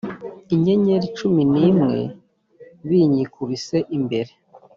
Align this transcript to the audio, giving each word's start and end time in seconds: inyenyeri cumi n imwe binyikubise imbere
inyenyeri 0.53 1.07
cumi 1.17 1.41
n 1.53 1.55
imwe 1.69 1.99
binyikubise 2.87 3.77
imbere 3.97 4.31